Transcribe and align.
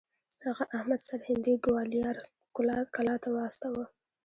هغه 0.45 0.63
احمد 0.77 0.99
سرهندي 1.07 1.53
ګوالیار 1.65 2.15
کلا 2.95 3.15
ته 3.23 3.29
واستوه. 3.35 3.83